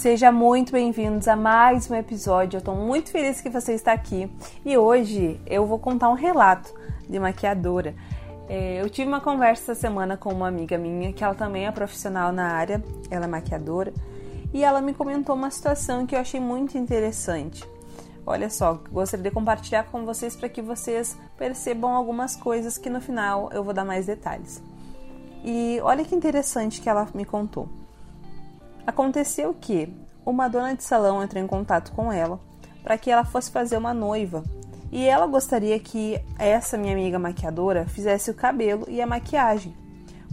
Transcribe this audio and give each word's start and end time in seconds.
Seja 0.00 0.32
muito 0.32 0.72
bem-vindos 0.72 1.28
a 1.28 1.36
mais 1.36 1.90
um 1.90 1.94
episódio. 1.94 2.56
Eu 2.56 2.60
estou 2.60 2.74
muito 2.74 3.10
feliz 3.10 3.42
que 3.42 3.50
você 3.50 3.74
está 3.74 3.92
aqui 3.92 4.32
e 4.64 4.78
hoje 4.78 5.38
eu 5.44 5.66
vou 5.66 5.78
contar 5.78 6.08
um 6.08 6.14
relato 6.14 6.72
de 7.06 7.20
maquiadora. 7.20 7.94
É, 8.48 8.80
eu 8.80 8.88
tive 8.88 9.08
uma 9.08 9.20
conversa 9.20 9.72
essa 9.72 9.78
semana 9.78 10.16
com 10.16 10.32
uma 10.32 10.48
amiga 10.48 10.78
minha 10.78 11.12
que 11.12 11.22
ela 11.22 11.34
também 11.34 11.66
é 11.66 11.70
profissional 11.70 12.32
na 12.32 12.46
área, 12.46 12.82
ela 13.10 13.26
é 13.26 13.28
maquiadora 13.28 13.92
e 14.54 14.64
ela 14.64 14.80
me 14.80 14.94
comentou 14.94 15.36
uma 15.36 15.50
situação 15.50 16.06
que 16.06 16.16
eu 16.16 16.20
achei 16.20 16.40
muito 16.40 16.78
interessante. 16.78 17.62
Olha 18.26 18.48
só, 18.48 18.80
gostaria 18.90 19.24
de 19.24 19.30
compartilhar 19.30 19.84
com 19.84 20.06
vocês 20.06 20.34
para 20.34 20.48
que 20.48 20.62
vocês 20.62 21.14
percebam 21.36 21.94
algumas 21.94 22.34
coisas 22.34 22.78
que 22.78 22.88
no 22.88 23.02
final 23.02 23.50
eu 23.52 23.62
vou 23.62 23.74
dar 23.74 23.84
mais 23.84 24.06
detalhes. 24.06 24.62
E 25.44 25.78
olha 25.82 26.06
que 26.06 26.14
interessante 26.14 26.80
que 26.80 26.88
ela 26.88 27.06
me 27.12 27.26
contou. 27.26 27.68
Aconteceu 28.86 29.54
que 29.58 29.92
uma 30.24 30.48
dona 30.48 30.74
de 30.74 30.82
salão 30.82 31.22
entrou 31.22 31.42
em 31.42 31.46
contato 31.46 31.92
com 31.92 32.12
ela 32.12 32.40
para 32.82 32.96
que 32.98 33.10
ela 33.10 33.24
fosse 33.24 33.50
fazer 33.50 33.76
uma 33.76 33.92
noiva 33.92 34.42
e 34.92 35.06
ela 35.06 35.26
gostaria 35.26 35.78
que 35.78 36.20
essa 36.38 36.76
minha 36.76 36.92
amiga 36.92 37.18
maquiadora 37.18 37.86
fizesse 37.86 38.30
o 38.30 38.34
cabelo 38.34 38.86
e 38.88 39.00
a 39.00 39.06
maquiagem. 39.06 39.74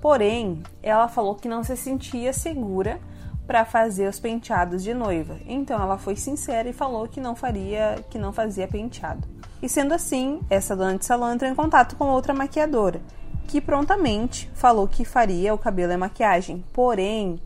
Porém, 0.00 0.62
ela 0.82 1.08
falou 1.08 1.34
que 1.34 1.48
não 1.48 1.64
se 1.64 1.76
sentia 1.76 2.32
segura 2.32 3.00
para 3.46 3.64
fazer 3.64 4.08
os 4.08 4.20
penteados 4.20 4.82
de 4.82 4.92
noiva. 4.92 5.38
Então 5.46 5.80
ela 5.80 5.96
foi 5.96 6.16
sincera 6.16 6.68
e 6.68 6.72
falou 6.72 7.08
que 7.08 7.20
não 7.20 7.34
faria, 7.34 8.04
que 8.10 8.18
não 8.18 8.32
fazia 8.32 8.68
penteado. 8.68 9.26
E 9.62 9.68
sendo 9.68 9.94
assim, 9.94 10.40
essa 10.50 10.76
dona 10.76 10.98
de 10.98 11.04
salão 11.04 11.32
entrou 11.32 11.50
em 11.50 11.54
contato 11.54 11.96
com 11.96 12.06
outra 12.06 12.34
maquiadora, 12.34 13.00
que 13.46 13.60
prontamente 13.60 14.50
falou 14.54 14.88
que 14.88 15.04
faria 15.04 15.54
o 15.54 15.58
cabelo 15.58 15.92
e 15.92 15.94
a 15.94 15.98
maquiagem. 15.98 16.64
Porém, 16.72 17.40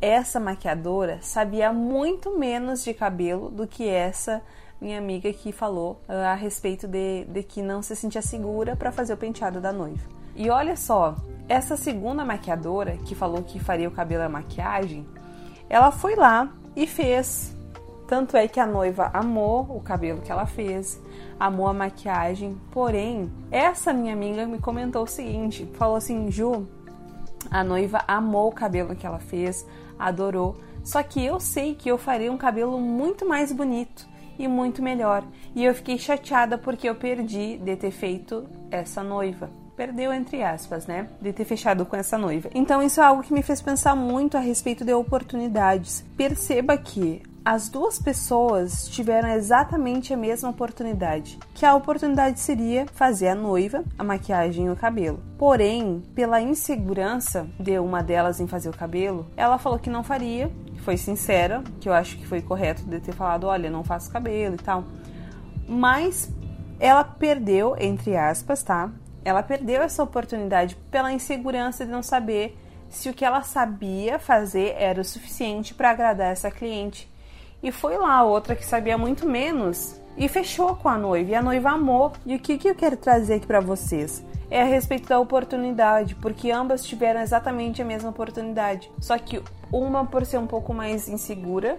essa 0.00 0.40
maquiadora 0.40 1.18
sabia 1.20 1.72
muito 1.72 2.38
menos 2.38 2.82
de 2.82 2.94
cabelo 2.94 3.50
do 3.50 3.66
que 3.66 3.88
essa 3.88 4.42
minha 4.80 4.98
amiga 4.98 5.30
que 5.32 5.52
falou 5.52 6.00
uh, 6.08 6.12
a 6.12 6.34
respeito 6.34 6.88
de, 6.88 7.24
de 7.24 7.42
que 7.42 7.60
não 7.60 7.82
se 7.82 7.94
sentia 7.94 8.22
segura 8.22 8.74
para 8.74 8.90
fazer 8.90 9.12
o 9.12 9.16
penteado 9.16 9.60
da 9.60 9.72
noiva. 9.72 10.08
E 10.34 10.48
olha 10.48 10.74
só, 10.74 11.16
essa 11.48 11.76
segunda 11.76 12.24
maquiadora 12.24 12.96
que 13.04 13.14
falou 13.14 13.42
que 13.42 13.58
faria 13.58 13.88
o 13.88 13.92
cabelo 13.92 14.22
e 14.22 14.26
a 14.26 14.28
maquiagem, 14.28 15.06
ela 15.68 15.90
foi 15.90 16.16
lá 16.16 16.48
e 16.74 16.86
fez. 16.86 17.54
Tanto 18.06 18.36
é 18.36 18.48
que 18.48 18.58
a 18.58 18.66
noiva 18.66 19.10
amou 19.12 19.66
o 19.70 19.80
cabelo 19.80 20.20
que 20.20 20.32
ela 20.32 20.46
fez, 20.46 21.00
amou 21.38 21.68
a 21.68 21.74
maquiagem. 21.74 22.58
Porém, 22.72 23.30
essa 23.50 23.92
minha 23.92 24.12
amiga 24.12 24.46
me 24.46 24.58
comentou 24.58 25.02
o 25.02 25.06
seguinte: 25.06 25.68
falou 25.74 25.96
assim, 25.96 26.30
Ju, 26.30 26.66
a 27.50 27.64
noiva 27.64 28.04
amou 28.06 28.48
o 28.48 28.54
cabelo 28.54 28.94
que 28.94 29.06
ela 29.06 29.18
fez, 29.18 29.66
adorou. 29.98 30.56
Só 30.84 31.02
que 31.02 31.24
eu 31.24 31.40
sei 31.40 31.74
que 31.74 31.90
eu 31.90 31.98
faria 31.98 32.32
um 32.32 32.38
cabelo 32.38 32.80
muito 32.80 33.26
mais 33.26 33.52
bonito 33.52 34.08
e 34.38 34.48
muito 34.48 34.82
melhor. 34.82 35.22
E 35.54 35.64
eu 35.64 35.74
fiquei 35.74 35.98
chateada 35.98 36.56
porque 36.56 36.88
eu 36.88 36.94
perdi 36.94 37.58
de 37.58 37.76
ter 37.76 37.90
feito 37.90 38.48
essa 38.70 39.02
noiva. 39.02 39.50
Perdeu 39.76 40.12
entre 40.12 40.42
aspas, 40.42 40.86
né? 40.86 41.08
De 41.20 41.32
ter 41.32 41.44
fechado 41.44 41.86
com 41.86 41.96
essa 41.96 42.16
noiva. 42.16 42.50
Então 42.54 42.82
isso 42.82 43.00
é 43.00 43.04
algo 43.04 43.22
que 43.22 43.32
me 43.32 43.42
fez 43.42 43.60
pensar 43.62 43.94
muito 43.94 44.36
a 44.36 44.40
respeito 44.40 44.84
de 44.84 44.92
oportunidades. 44.92 46.04
Perceba 46.16 46.76
que 46.76 47.22
as 47.44 47.70
duas 47.70 47.98
pessoas 47.98 48.86
tiveram 48.88 49.30
exatamente 49.30 50.12
a 50.12 50.16
mesma 50.16 50.50
oportunidade, 50.50 51.38
que 51.54 51.64
a 51.64 51.74
oportunidade 51.74 52.38
seria 52.38 52.86
fazer 52.92 53.28
a 53.28 53.34
noiva, 53.34 53.82
a 53.98 54.04
maquiagem 54.04 54.66
e 54.66 54.70
o 54.70 54.76
cabelo. 54.76 55.22
Porém, 55.38 56.02
pela 56.14 56.40
insegurança 56.40 57.48
de 57.58 57.78
uma 57.78 58.02
delas 58.02 58.40
em 58.40 58.46
fazer 58.46 58.68
o 58.68 58.76
cabelo, 58.76 59.26
ela 59.36 59.58
falou 59.58 59.78
que 59.78 59.88
não 59.88 60.04
faria, 60.04 60.50
foi 60.84 60.98
sincera, 60.98 61.62
que 61.80 61.88
eu 61.88 61.94
acho 61.94 62.18
que 62.18 62.26
foi 62.26 62.42
correto 62.42 62.82
de 62.82 63.00
ter 63.00 63.12
falado, 63.12 63.44
olha, 63.44 63.70
não 63.70 63.82
faço 63.82 64.12
cabelo 64.12 64.54
e 64.54 64.58
tal. 64.58 64.84
Mas 65.66 66.30
ela 66.78 67.04
perdeu, 67.04 67.74
entre 67.78 68.16
aspas, 68.16 68.62
tá? 68.62 68.90
Ela 69.24 69.42
perdeu 69.42 69.82
essa 69.82 70.02
oportunidade 70.02 70.76
pela 70.90 71.12
insegurança 71.12 71.86
de 71.86 71.90
não 71.90 72.02
saber 72.02 72.58
se 72.90 73.08
o 73.08 73.14
que 73.14 73.24
ela 73.24 73.42
sabia 73.42 74.18
fazer 74.18 74.74
era 74.76 75.00
o 75.00 75.04
suficiente 75.04 75.72
para 75.72 75.90
agradar 75.90 76.32
essa 76.32 76.50
cliente 76.50 77.10
e 77.62 77.70
foi 77.70 77.96
lá 77.96 78.22
outra 78.22 78.56
que 78.56 78.64
sabia 78.64 78.96
muito 78.96 79.28
menos 79.28 80.00
e 80.16 80.28
fechou 80.28 80.74
com 80.76 80.88
a 80.88 80.98
noiva. 80.98 81.30
E 81.30 81.34
a 81.34 81.42
noiva 81.42 81.70
amou. 81.70 82.12
E 82.24 82.34
o 82.34 82.38
que, 82.38 82.58
que 82.58 82.68
eu 82.68 82.74
quero 82.74 82.96
trazer 82.96 83.34
aqui 83.34 83.46
para 83.46 83.60
vocês? 83.60 84.24
É 84.50 84.62
a 84.62 84.64
respeito 84.64 85.08
da 85.08 85.18
oportunidade, 85.18 86.14
porque 86.16 86.50
ambas 86.50 86.84
tiveram 86.84 87.20
exatamente 87.20 87.80
a 87.80 87.84
mesma 87.84 88.10
oportunidade. 88.10 88.90
Só 89.00 89.16
que 89.16 89.42
uma, 89.72 90.04
por 90.04 90.26
ser 90.26 90.38
um 90.38 90.46
pouco 90.46 90.74
mais 90.74 91.08
insegura 91.08 91.78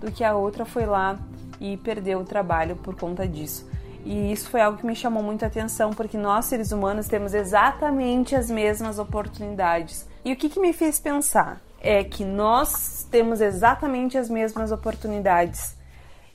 do 0.00 0.10
que 0.10 0.24
a 0.24 0.34
outra, 0.34 0.64
foi 0.64 0.86
lá 0.86 1.18
e 1.60 1.76
perdeu 1.76 2.20
o 2.20 2.24
trabalho 2.24 2.76
por 2.76 2.96
conta 2.96 3.26
disso. 3.26 3.68
E 4.04 4.32
isso 4.32 4.48
foi 4.48 4.60
algo 4.60 4.78
que 4.78 4.86
me 4.86 4.96
chamou 4.96 5.22
muita 5.22 5.46
atenção, 5.46 5.90
porque 5.90 6.16
nós, 6.16 6.46
seres 6.46 6.72
humanos, 6.72 7.08
temos 7.08 7.34
exatamente 7.34 8.34
as 8.34 8.50
mesmas 8.50 8.98
oportunidades. 8.98 10.08
E 10.24 10.32
o 10.32 10.36
que, 10.36 10.48
que 10.48 10.60
me 10.60 10.72
fez 10.72 10.98
pensar? 10.98 11.60
É 11.80 12.02
que 12.02 12.24
nós 12.24 12.97
temos 13.08 13.40
exatamente 13.40 14.16
as 14.16 14.28
mesmas 14.30 14.70
oportunidades. 14.70 15.76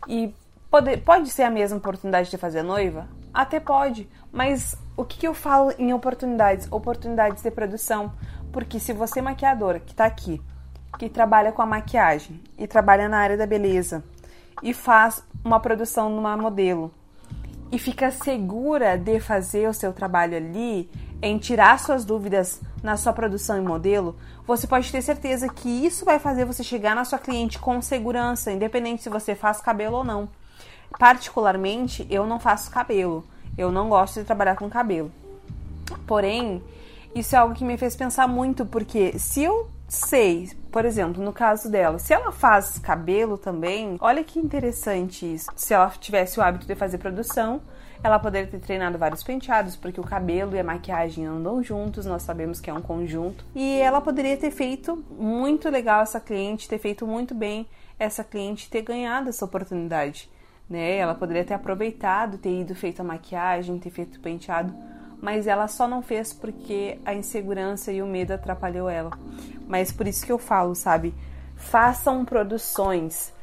E 0.07 0.33
pode, 0.69 0.97
pode 0.97 1.29
ser 1.29 1.43
a 1.43 1.49
mesma 1.49 1.77
oportunidade 1.77 2.29
de 2.29 2.37
fazer 2.37 2.63
noiva? 2.63 3.07
Até 3.33 3.59
pode, 3.59 4.09
mas 4.31 4.75
o 4.95 5.03
que, 5.03 5.19
que 5.19 5.27
eu 5.27 5.33
falo 5.33 5.73
em 5.77 5.93
oportunidades? 5.93 6.67
Oportunidades 6.71 7.41
de 7.41 7.51
produção. 7.51 8.13
Porque 8.51 8.79
se 8.79 8.93
você 8.93 9.19
é 9.19 9.21
maquiadora 9.21 9.79
que 9.79 9.91
está 9.91 10.05
aqui, 10.05 10.41
que 10.97 11.09
trabalha 11.09 11.51
com 11.51 11.61
a 11.61 11.65
maquiagem 11.65 12.39
e 12.57 12.67
trabalha 12.67 13.09
na 13.09 13.17
área 13.17 13.37
da 13.37 13.47
beleza 13.47 14.03
e 14.61 14.73
faz 14.73 15.23
uma 15.43 15.59
produção 15.59 16.09
numa 16.09 16.37
modelo 16.37 16.93
e 17.71 17.79
fica 17.79 18.11
segura 18.11 18.95
de 18.95 19.19
fazer 19.19 19.67
o 19.67 19.73
seu 19.73 19.91
trabalho 19.91 20.37
ali, 20.37 20.87
em 21.21 21.39
tirar 21.39 21.79
suas 21.79 22.05
dúvidas 22.05 22.61
na 22.83 22.97
sua 22.97 23.13
produção 23.13 23.57
e 23.57 23.61
modelo, 23.61 24.15
você 24.45 24.67
pode 24.67 24.91
ter 24.91 25.01
certeza 25.01 25.47
que 25.47 25.69
isso 25.69 26.03
vai 26.03 26.19
fazer 26.19 26.43
você 26.43 26.63
chegar 26.63 26.93
na 26.93 27.05
sua 27.05 27.17
cliente 27.17 27.57
com 27.57 27.81
segurança, 27.81 28.51
independente 28.51 29.01
se 29.01 29.09
você 29.09 29.33
faz 29.33 29.61
cabelo 29.61 29.97
ou 29.97 30.03
não. 30.03 30.27
Particularmente, 30.99 32.05
eu 32.09 32.27
não 32.27 32.39
faço 32.39 32.69
cabelo. 32.69 33.23
Eu 33.57 33.71
não 33.71 33.87
gosto 33.87 34.19
de 34.19 34.25
trabalhar 34.25 34.55
com 34.55 34.69
cabelo. 34.69 35.11
Porém, 36.05 36.61
isso 37.15 37.35
é 37.35 37.39
algo 37.39 37.55
que 37.55 37.63
me 37.63 37.77
fez 37.77 37.95
pensar 37.95 38.27
muito, 38.27 38.65
porque 38.65 39.17
se 39.17 39.43
eu 39.43 39.69
sei, 39.87 40.51
por 40.71 40.85
exemplo, 40.85 41.23
no 41.23 41.31
caso 41.31 41.69
dela, 41.69 41.99
se 41.99 42.13
ela 42.13 42.31
faz 42.31 42.79
cabelo 42.79 43.37
também, 43.37 43.97
olha 44.01 44.23
que 44.23 44.39
interessante 44.39 45.31
isso. 45.33 45.49
Se 45.55 45.73
ela 45.73 45.89
tivesse 45.89 46.39
o 46.39 46.43
hábito 46.43 46.65
de 46.65 46.75
fazer 46.75 46.97
produção, 46.97 47.61
ela 48.01 48.17
poderia 48.19 48.47
ter 48.47 48.59
treinado 48.59 48.97
vários 48.97 49.23
penteados, 49.23 49.75
porque 49.75 49.99
o 49.99 50.03
cabelo 50.03 50.55
e 50.55 50.59
a 50.59 50.63
maquiagem 50.63 51.25
andam 51.25 51.61
juntos, 51.61 52.05
nós 52.05 52.23
sabemos 52.23 52.61
que 52.61 52.69
é 52.69 52.73
um 52.73 52.81
conjunto. 52.81 53.45
E 53.53 53.79
ela 53.79 54.01
poderia 54.01 54.37
ter 54.37 54.51
feito 54.51 55.03
muito 55.11 55.69
legal 55.69 56.01
essa 56.01 56.19
cliente, 56.19 56.67
ter 56.67 56.79
feito 56.79 57.05
muito 57.05 57.35
bem 57.35 57.67
essa 58.03 58.23
cliente 58.23 58.69
ter 58.69 58.81
ganhado 58.81 59.29
essa 59.29 59.45
oportunidade. 59.45 60.29
Né? 60.69 60.97
Ela 60.97 61.15
poderia 61.15 61.43
ter 61.43 61.53
aproveitado, 61.53 62.37
ter 62.37 62.61
ido 62.61 62.75
feito 62.75 63.01
a 63.01 63.03
maquiagem, 63.03 63.79
ter 63.79 63.89
feito 63.89 64.15
o 64.15 64.19
penteado, 64.19 64.73
mas 65.21 65.47
ela 65.47 65.67
só 65.67 65.87
não 65.87 66.01
fez 66.01 66.33
porque 66.33 66.99
a 67.05 67.13
insegurança 67.13 67.91
e 67.91 68.01
o 68.01 68.07
medo 68.07 68.31
atrapalhou 68.31 68.89
ela. 68.89 69.11
Mas 69.67 69.91
por 69.91 70.07
isso 70.07 70.25
que 70.25 70.31
eu 70.31 70.37
falo, 70.37 70.75
sabe? 70.75 71.13
Façam 71.55 72.25
produções, 72.25 73.33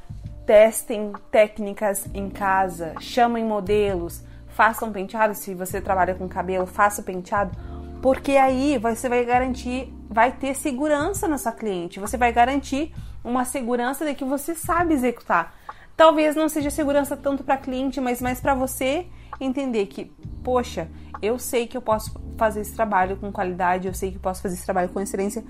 testem 0.44 1.12
técnicas 1.30 2.06
em 2.12 2.28
casa, 2.28 2.94
chamem 3.00 3.44
modelos, 3.44 4.22
faça 4.60 4.84
um 4.84 4.92
penteado, 4.92 5.34
se 5.34 5.54
você 5.54 5.80
trabalha 5.80 6.14
com 6.14 6.28
cabelo, 6.28 6.66
faça 6.66 7.00
o 7.00 7.04
penteado, 7.04 7.56
porque 8.02 8.32
aí 8.32 8.76
você 8.76 9.08
vai 9.08 9.24
garantir, 9.24 9.90
vai 10.06 10.32
ter 10.32 10.54
segurança 10.54 11.26
na 11.26 11.38
sua 11.38 11.50
cliente, 11.50 11.98
você 11.98 12.18
vai 12.18 12.30
garantir 12.30 12.94
uma 13.24 13.46
segurança 13.46 14.04
de 14.04 14.14
que 14.14 14.22
você 14.22 14.54
sabe 14.54 14.92
executar. 14.92 15.54
Talvez 15.96 16.36
não 16.36 16.46
seja 16.46 16.68
segurança 16.68 17.16
tanto 17.16 17.42
para 17.42 17.56
cliente, 17.56 18.02
mas 18.02 18.20
mais 18.20 18.38
para 18.38 18.54
você 18.54 19.06
entender 19.40 19.86
que, 19.86 20.12
poxa, 20.44 20.90
eu 21.22 21.38
sei 21.38 21.66
que 21.66 21.78
eu 21.78 21.80
posso 21.80 22.12
fazer 22.36 22.60
esse 22.60 22.74
trabalho 22.74 23.16
com 23.16 23.32
qualidade, 23.32 23.88
eu 23.88 23.94
sei 23.94 24.10
que 24.10 24.18
eu 24.18 24.22
posso 24.22 24.42
fazer 24.42 24.56
esse 24.56 24.64
trabalho 24.66 24.90
com 24.90 25.00
excelência, 25.00 25.42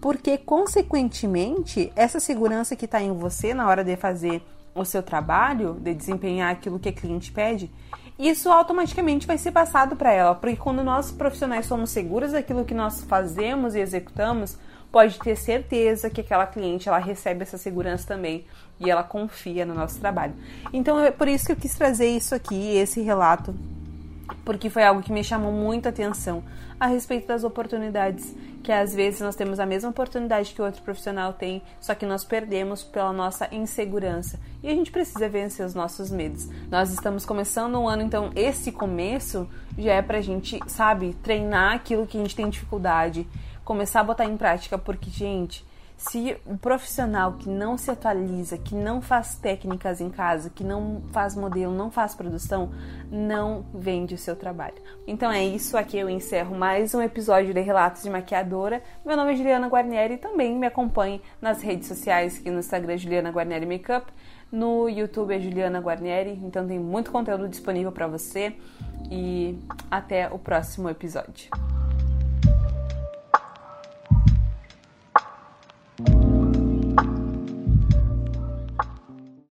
porque 0.00 0.36
consequentemente 0.36 1.92
essa 1.94 2.18
segurança 2.18 2.74
que 2.74 2.86
está 2.86 3.00
em 3.00 3.12
você 3.16 3.54
na 3.54 3.68
hora 3.68 3.84
de 3.84 3.94
fazer 3.94 4.42
o 4.76 4.84
seu 4.84 5.02
trabalho, 5.02 5.74
de 5.80 5.94
desempenhar 5.94 6.52
aquilo 6.52 6.78
que 6.78 6.88
a 6.88 6.92
cliente 6.92 7.32
pede, 7.32 7.70
isso 8.18 8.50
automaticamente 8.50 9.26
vai 9.26 9.36
ser 9.36 9.52
passado 9.52 9.96
para 9.96 10.12
ela, 10.12 10.34
porque 10.34 10.56
quando 10.56 10.82
nós 10.84 11.10
profissionais 11.10 11.66
somos 11.66 11.90
seguros 11.90 12.32
daquilo 12.32 12.64
que 12.64 12.74
nós 12.74 13.02
fazemos 13.02 13.74
e 13.74 13.80
executamos, 13.80 14.58
pode 14.90 15.18
ter 15.18 15.36
certeza 15.36 16.08
que 16.08 16.20
aquela 16.20 16.46
cliente 16.46 16.88
ela 16.88 16.98
recebe 16.98 17.42
essa 17.42 17.58
segurança 17.58 18.06
também 18.06 18.46
e 18.80 18.90
ela 18.90 19.02
confia 19.02 19.66
no 19.66 19.74
nosso 19.74 20.00
trabalho. 20.00 20.34
Então 20.72 20.98
é 20.98 21.10
por 21.10 21.28
isso 21.28 21.46
que 21.46 21.52
eu 21.52 21.56
quis 21.56 21.74
trazer 21.74 22.08
isso 22.08 22.34
aqui, 22.34 22.76
esse 22.76 23.00
relato 23.00 23.54
porque 24.46 24.70
foi 24.70 24.84
algo 24.84 25.02
que 25.02 25.12
me 25.12 25.24
chamou 25.24 25.50
muito 25.50 25.86
a 25.86 25.88
atenção 25.88 26.44
a 26.78 26.86
respeito 26.86 27.26
das 27.26 27.42
oportunidades, 27.42 28.32
que 28.62 28.70
às 28.70 28.94
vezes 28.94 29.20
nós 29.20 29.34
temos 29.34 29.58
a 29.58 29.66
mesma 29.66 29.90
oportunidade 29.90 30.54
que 30.54 30.62
outro 30.62 30.82
profissional 30.82 31.32
tem, 31.32 31.60
só 31.80 31.96
que 31.96 32.06
nós 32.06 32.22
perdemos 32.22 32.84
pela 32.84 33.12
nossa 33.12 33.52
insegurança. 33.52 34.38
E 34.62 34.68
a 34.68 34.72
gente 34.72 34.92
precisa 34.92 35.28
vencer 35.28 35.66
os 35.66 35.74
nossos 35.74 36.12
medos. 36.12 36.48
Nós 36.70 36.90
estamos 36.92 37.26
começando 37.26 37.74
um 37.74 37.88
ano, 37.88 38.02
então 38.02 38.30
esse 38.36 38.70
começo 38.70 39.48
já 39.76 39.94
é 39.94 40.02
pra 40.02 40.20
gente, 40.20 40.60
sabe, 40.68 41.14
treinar 41.24 41.74
aquilo 41.74 42.06
que 42.06 42.16
a 42.16 42.20
gente 42.20 42.36
tem 42.36 42.48
dificuldade, 42.48 43.26
começar 43.64 44.00
a 44.00 44.04
botar 44.04 44.26
em 44.26 44.36
prática, 44.36 44.78
porque, 44.78 45.10
gente, 45.10 45.66
se 45.96 46.36
o 46.44 46.58
profissional 46.58 47.34
que 47.34 47.48
não 47.48 47.78
se 47.78 47.90
atualiza, 47.90 48.58
que 48.58 48.74
não 48.74 49.00
faz 49.00 49.36
técnicas 49.36 50.00
em 50.00 50.10
casa, 50.10 50.50
que 50.50 50.62
não 50.62 51.02
faz 51.10 51.34
modelo, 51.34 51.72
não 51.72 51.90
faz 51.90 52.14
produção, 52.14 52.70
não 53.10 53.64
vende 53.74 54.14
o 54.14 54.18
seu 54.18 54.36
trabalho. 54.36 54.76
Então 55.06 55.32
é 55.32 55.42
isso, 55.44 55.76
aqui 55.76 55.96
eu 55.96 56.10
encerro 56.10 56.54
mais 56.54 56.94
um 56.94 57.00
episódio 57.00 57.54
de 57.54 57.60
Relatos 57.60 58.02
de 58.02 58.10
Maquiadora. 58.10 58.82
Meu 59.04 59.16
nome 59.16 59.32
é 59.32 59.36
Juliana 59.36 59.68
Guarnieri 59.68 60.14
e 60.14 60.18
também 60.18 60.54
me 60.54 60.66
acompanhe 60.66 61.22
nas 61.40 61.62
redes 61.62 61.88
sociais, 61.88 62.38
aqui 62.38 62.50
no 62.50 62.58
Instagram 62.58 62.92
é 62.92 62.98
Juliana 62.98 63.30
Guarnieri 63.30 63.64
Makeup, 63.64 64.12
no 64.52 64.88
YouTube 64.88 65.34
é 65.34 65.40
Juliana 65.40 65.80
Guarnieri, 65.80 66.38
então 66.44 66.66
tem 66.66 66.78
muito 66.78 67.10
conteúdo 67.10 67.48
disponível 67.48 67.90
para 67.90 68.06
você 68.06 68.54
e 69.10 69.58
até 69.90 70.28
o 70.28 70.38
próximo 70.38 70.90
episódio. 70.90 71.50